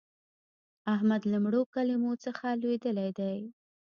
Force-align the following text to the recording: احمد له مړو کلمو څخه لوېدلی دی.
احمد 0.93 1.21
له 1.31 1.37
مړو 1.43 1.61
کلمو 1.73 2.13
څخه 2.25 2.45
لوېدلی 2.61 3.09
دی. 3.19 3.37